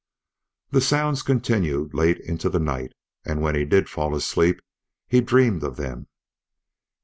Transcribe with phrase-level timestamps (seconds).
[0.71, 2.91] The sounds continued late into the night,
[3.23, 4.59] and when he did fall asleep
[5.07, 6.07] he dreamed of them.